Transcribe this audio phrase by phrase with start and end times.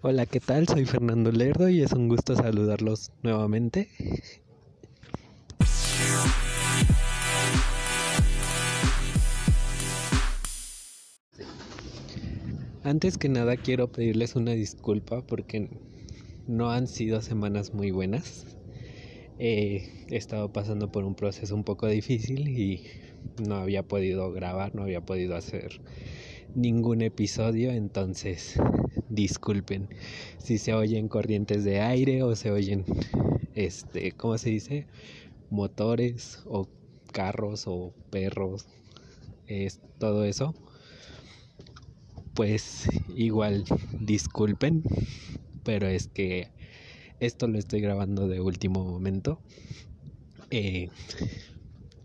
[0.00, 0.68] Hola, ¿qué tal?
[0.68, 3.88] Soy Fernando Lerdo y es un gusto saludarlos nuevamente.
[12.84, 15.68] Antes que nada quiero pedirles una disculpa porque
[16.46, 18.56] no han sido semanas muy buenas.
[19.40, 22.84] he estado pasando por un proceso un poco difícil y
[23.44, 25.80] no había podido grabar, no había podido hacer
[26.54, 28.54] ningún episodio, entonces
[29.08, 29.88] disculpen
[30.38, 32.84] si se oyen corrientes de aire o se oyen,
[33.54, 34.86] este, ¿cómo se dice?
[35.50, 36.68] Motores o
[37.12, 38.66] carros o perros,
[39.46, 40.54] es todo eso.
[42.34, 43.64] Pues igual
[44.00, 44.82] disculpen,
[45.64, 46.48] pero es que
[47.18, 49.40] esto lo estoy grabando de último momento.
[50.50, 50.88] Eh,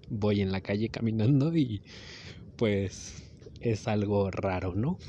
[0.10, 1.82] voy en la calle caminando y
[2.56, 3.24] pues
[3.64, 5.00] es algo raro, ¿no?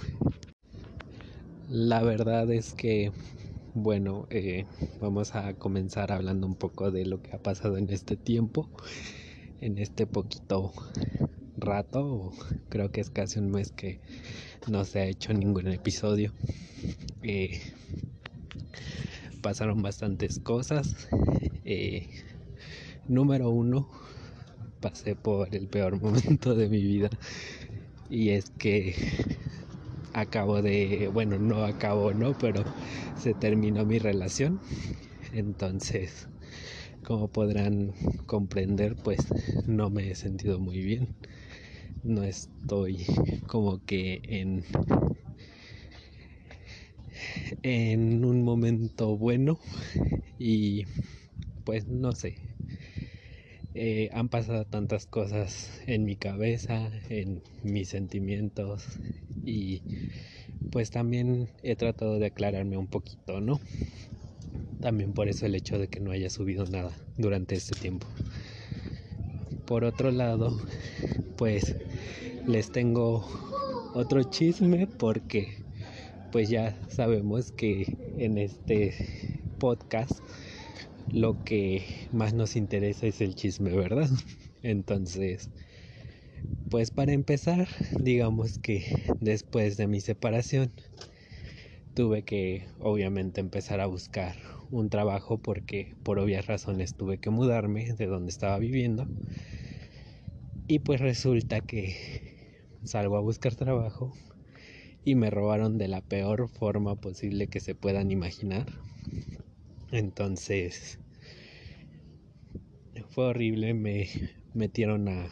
[1.69, 3.11] La verdad es que,
[3.75, 4.65] bueno, eh,
[5.01, 8.70] vamos a comenzar hablando un poco de lo que ha pasado en este tiempo,
[9.61, 10.73] en este poquito
[11.56, 12.33] rato,
[12.69, 14.01] creo que es casi un mes que
[14.69, 16.33] no se ha hecho ningún episodio.
[17.23, 17.61] Eh,
[19.43, 21.09] pasaron bastantes cosas.
[21.65, 22.09] Eh,
[23.09, 23.89] número uno,
[24.81, 27.11] pasé por el peor momento de mi vida
[28.15, 28.95] y es que
[30.12, 32.34] acabo de, bueno, no acabo, ¿no?
[32.34, 32.65] Pero
[33.17, 34.61] se terminó mi relación.
[35.33, 36.29] Entonces,
[37.03, 37.95] como podrán
[38.27, 39.21] comprender, pues
[39.67, 41.09] no me he sentido muy bien.
[42.03, 43.06] No estoy
[43.48, 44.65] como que en
[47.62, 49.59] en un momento bueno
[50.39, 50.84] y
[51.65, 52.39] pues no sé
[53.75, 58.86] eh, han pasado tantas cosas en mi cabeza, en mis sentimientos
[59.44, 59.83] y
[60.70, 63.61] pues también he tratado de aclararme un poquito, ¿no?
[64.81, 68.06] También por eso el hecho de que no haya subido nada durante este tiempo.
[69.66, 70.56] Por otro lado,
[71.37, 71.75] pues
[72.47, 73.26] les tengo
[73.94, 75.65] otro chisme porque
[76.31, 78.94] pues ya sabemos que en este
[79.59, 80.24] podcast
[81.14, 84.08] lo que más nos interesa es el chisme, ¿verdad?
[84.62, 85.48] Entonces,
[86.69, 87.69] pues para empezar,
[88.00, 88.84] digamos que
[89.20, 90.72] después de mi separación,
[91.94, 94.34] tuve que obviamente empezar a buscar
[94.72, 99.08] un trabajo porque por obvias razones tuve que mudarme de donde estaba viviendo.
[100.66, 101.94] Y pues resulta que
[102.82, 104.16] salgo a buscar trabajo
[105.04, 108.66] y me robaron de la peor forma posible que se puedan imaginar.
[109.92, 110.98] Entonces,
[113.14, 114.08] fue horrible, me
[114.54, 115.28] metieron a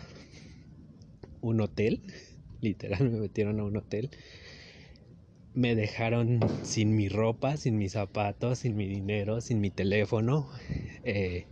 [1.40, 2.00] un hotel,
[2.60, 4.10] literal me metieron a un hotel.
[5.52, 10.48] Me dejaron sin mi ropa, sin mis zapatos, sin mi dinero, sin mi teléfono.
[11.02, 11.46] Eh,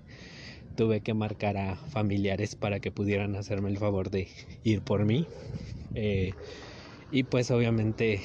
[0.76, 4.28] tuve que marcar a familiares para que pudieran hacerme el favor de
[4.62, 5.26] ir por mí.
[5.94, 6.32] Eh,
[7.10, 8.22] y pues obviamente,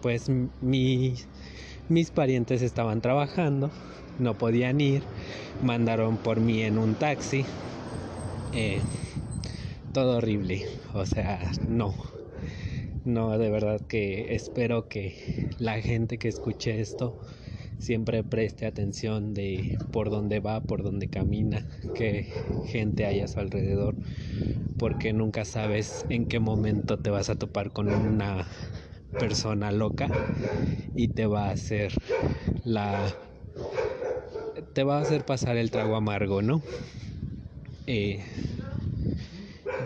[0.00, 3.70] pues mis parientes estaban trabajando
[4.22, 5.02] no podían ir,
[5.62, 7.44] mandaron por mí en un taxi.
[8.52, 8.80] Eh,
[9.92, 11.94] todo horrible, o sea, no.
[13.04, 15.16] No, de verdad que espero que
[15.58, 17.14] la gente que escuche esto
[17.78, 22.26] siempre preste atención de por dónde va, por dónde camina, qué
[22.66, 23.96] gente hay a su alrededor,
[24.78, 28.46] porque nunca sabes en qué momento te vas a topar con una
[29.18, 30.08] persona loca
[30.94, 31.92] y te va a hacer
[32.64, 33.12] la
[34.74, 36.62] te va a hacer pasar el trago amargo, ¿no?
[37.86, 38.22] Eh,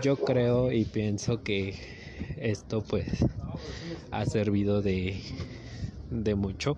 [0.03, 1.75] yo creo y pienso que
[2.37, 3.07] esto pues
[4.11, 5.21] ha servido de,
[6.11, 6.77] de mucho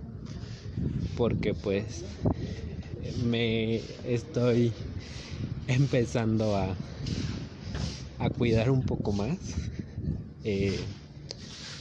[1.16, 2.04] porque pues
[3.24, 4.72] me estoy
[5.68, 6.76] empezando a,
[8.18, 9.38] a cuidar un poco más.
[10.44, 10.88] Eh,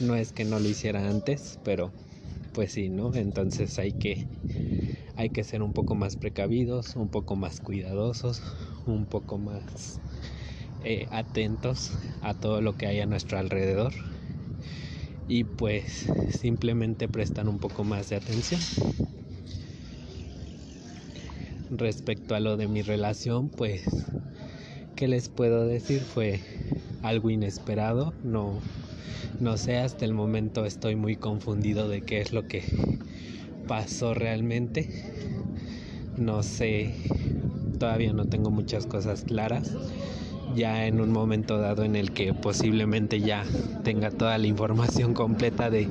[0.00, 1.92] no es que no lo hiciera antes, pero
[2.52, 3.14] pues sí, ¿no?
[3.14, 4.26] Entonces hay que
[5.18, 8.40] hay que ser un poco más precavidos, un poco más cuidadosos,
[8.86, 9.98] un poco más
[10.84, 11.90] eh, atentos
[12.22, 13.92] a todo lo que hay a nuestro alrededor
[15.26, 18.60] y pues simplemente prestan un poco más de atención.
[21.68, 23.82] Respecto a lo de mi relación, pues,
[24.94, 26.00] ¿qué les puedo decir?
[26.02, 26.40] Fue
[27.02, 28.62] algo inesperado, no,
[29.40, 32.62] no sé, hasta el momento estoy muy confundido de qué es lo que
[33.68, 34.88] pasó realmente.
[36.16, 36.94] No sé,
[37.78, 39.72] todavía no tengo muchas cosas claras.
[40.56, 43.44] Ya en un momento dado en el que posiblemente ya
[43.84, 45.86] tenga toda la información completa de,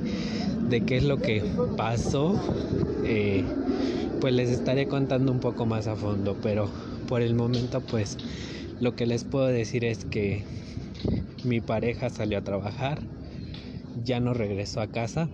[0.68, 1.42] de qué es lo que
[1.76, 2.38] pasó,
[3.04, 3.44] eh,
[4.20, 6.68] pues les estaré contando un poco más a fondo, pero
[7.08, 8.18] por el momento pues
[8.80, 10.44] lo que les puedo decir es que
[11.44, 13.00] mi pareja salió a trabajar,
[14.04, 15.28] ya no regresó a casa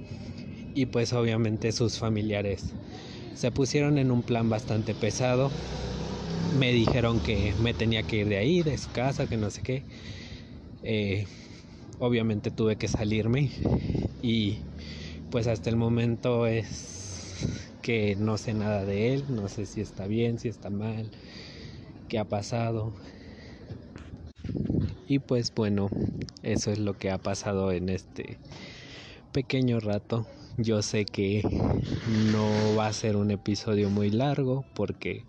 [0.74, 2.64] y pues obviamente sus familiares
[3.34, 5.50] se pusieron en un plan bastante pesado.
[6.58, 9.62] Me dijeron que me tenía que ir de ahí, de su casa, que no sé
[9.62, 9.84] qué.
[10.82, 11.26] Eh,
[11.98, 13.50] obviamente tuve que salirme
[14.22, 14.58] y
[15.30, 17.46] pues hasta el momento es
[17.82, 21.10] que no sé nada de él, no sé si está bien, si está mal,
[22.08, 22.94] qué ha pasado.
[25.06, 25.90] Y pues bueno,
[26.42, 28.38] eso es lo que ha pasado en este
[29.32, 30.26] pequeño rato.
[30.56, 31.44] Yo sé que
[32.06, 35.24] no va a ser un episodio muy largo porque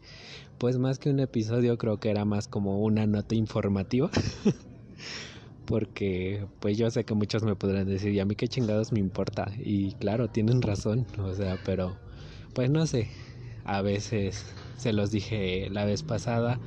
[0.60, 4.12] pues más que un episodio creo que era más como una nota informativa.
[5.66, 9.00] porque pues yo sé que muchos me podrán decir, ¿y a mí qué chingados me
[9.00, 9.52] importa?
[9.58, 11.98] Y claro, tienen razón, o sea, pero
[12.54, 13.10] pues no sé,
[13.64, 14.46] a veces
[14.78, 16.60] se los dije la vez pasada,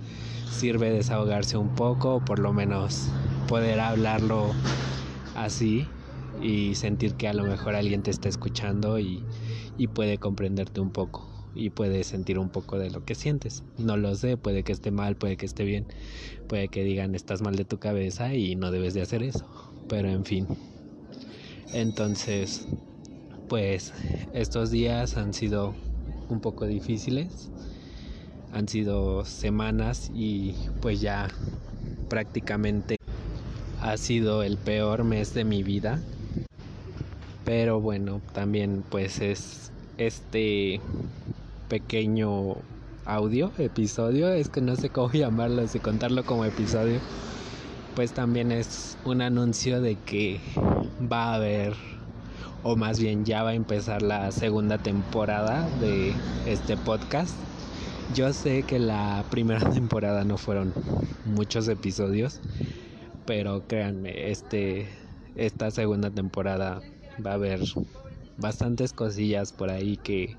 [0.50, 3.08] sirve desahogarse un poco, por lo menos
[3.46, 4.50] poder hablarlo
[5.36, 5.86] así
[6.40, 9.24] y sentir que a lo mejor alguien te está escuchando y,
[9.94, 13.62] puede comprenderte un poco y puede sentir un poco de lo que sientes.
[13.78, 15.86] No lo sé, puede que esté mal, puede que esté bien,
[16.48, 19.46] puede que digan estás mal de tu cabeza y no debes de hacer eso.
[19.88, 20.46] Pero en fin.
[21.72, 22.66] Entonces,
[23.48, 23.92] pues
[24.32, 25.74] estos días han sido
[26.28, 27.50] un poco difíciles.
[28.52, 31.28] Han sido semanas y pues ya
[32.08, 32.96] prácticamente
[33.80, 36.02] ha sido el peor mes de mi vida
[37.48, 40.82] pero bueno, también pues es este
[41.70, 42.56] pequeño
[43.06, 47.00] audio, episodio, es que no sé cómo llamarlo, si contarlo como episodio,
[47.96, 50.40] pues también es un anuncio de que
[51.10, 51.72] va a haber,
[52.64, 56.12] o más bien ya va a empezar la segunda temporada de
[56.44, 57.34] este podcast.
[58.14, 60.74] Yo sé que la primera temporada no fueron
[61.24, 62.40] muchos episodios,
[63.24, 64.86] pero créanme, este,
[65.34, 66.82] esta segunda temporada
[67.24, 67.60] va a haber
[68.36, 70.36] bastantes cosillas por ahí que,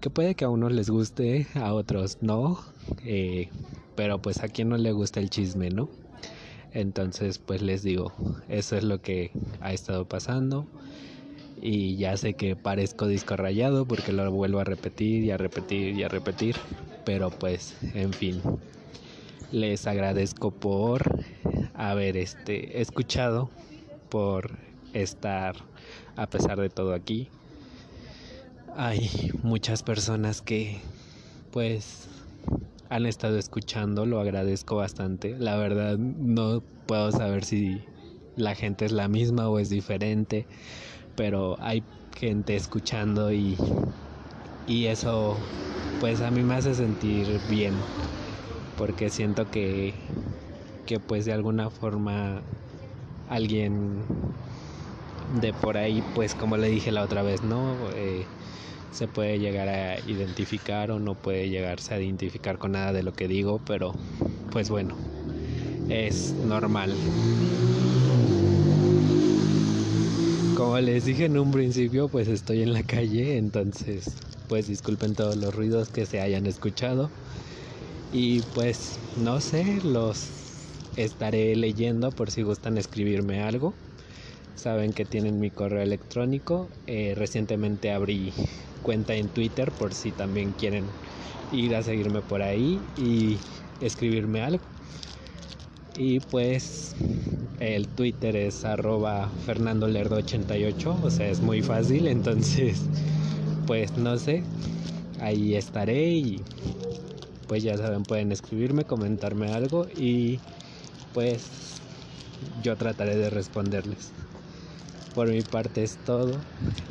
[0.00, 2.58] que puede que a unos les guste, a otros no,
[3.04, 3.50] eh,
[3.94, 5.88] pero pues a quien no le gusta el chisme, ¿no?
[6.72, 8.12] Entonces pues les digo,
[8.48, 10.66] eso es lo que ha estado pasando
[11.60, 15.96] y ya sé que parezco disco rayado porque lo vuelvo a repetir y a repetir
[15.96, 16.56] y a repetir,
[17.04, 18.40] pero pues en fin,
[19.50, 21.20] les agradezco por
[21.74, 23.50] haber este escuchado,
[24.08, 25.56] por estar
[26.16, 27.28] a pesar de todo aquí.
[28.76, 30.78] Hay muchas personas que
[31.52, 32.08] pues
[32.90, 35.36] han estado escuchando, lo agradezco bastante.
[35.38, 37.80] La verdad no puedo saber si
[38.36, 40.46] la gente es la misma o es diferente,
[41.16, 41.82] pero hay
[42.16, 43.56] gente escuchando y,
[44.66, 45.36] y eso
[46.00, 47.74] pues a mí me hace sentir bien,
[48.76, 49.94] porque siento que,
[50.86, 52.40] que pues de alguna forma
[53.28, 54.04] alguien
[55.34, 57.90] de por ahí, pues como le dije la otra vez, ¿no?
[57.92, 58.26] Eh,
[58.90, 63.12] se puede llegar a identificar o no puede llegarse a identificar con nada de lo
[63.12, 63.94] que digo, pero
[64.50, 64.96] pues bueno,
[65.88, 66.94] es normal.
[70.56, 74.16] Como les dije en un principio, pues estoy en la calle, entonces
[74.48, 77.10] pues disculpen todos los ruidos que se hayan escuchado.
[78.12, 80.30] Y pues no sé, los
[80.96, 83.74] estaré leyendo por si gustan escribirme algo
[84.58, 86.68] saben que tienen mi correo electrónico.
[86.86, 88.32] Eh, recientemente abrí
[88.82, 90.84] cuenta en Twitter por si también quieren
[91.52, 93.38] ir a seguirme por ahí y
[93.80, 94.62] escribirme algo.
[95.96, 96.94] Y pues
[97.60, 102.82] el Twitter es arroba fernandolerdo88, o sea, es muy fácil, entonces
[103.66, 104.42] pues no sé,
[105.20, 106.40] ahí estaré y
[107.48, 110.38] pues ya saben, pueden escribirme, comentarme algo y
[111.14, 111.48] pues
[112.62, 114.12] yo trataré de responderles
[115.18, 116.38] por mi parte es todo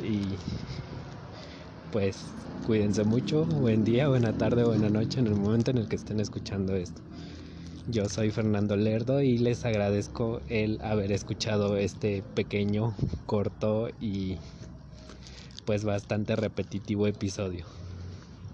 [0.04, 0.20] y
[1.90, 2.26] pues
[2.66, 6.20] cuídense mucho, buen día, buena tarde, buena noche en el momento en el que estén
[6.20, 7.00] escuchando esto.
[7.86, 12.92] Yo soy Fernando Lerdo y les agradezco el haber escuchado este pequeño,
[13.24, 14.36] corto y
[15.64, 17.64] pues bastante repetitivo episodio.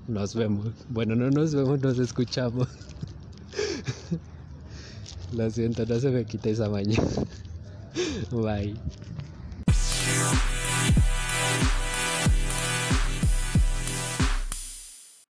[0.07, 0.69] Nos vemos.
[0.89, 2.69] Bueno, no nos vemos, nos escuchamos.
[5.33, 7.09] Lo siento, no se me quita esa mañana.
[8.31, 8.77] Bye.